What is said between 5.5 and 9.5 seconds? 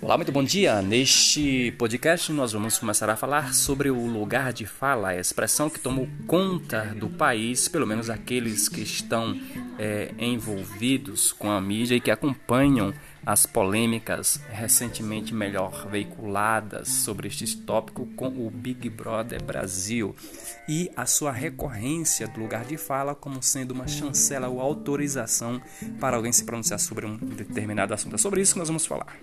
que tomou conta do país, pelo menos aqueles que estão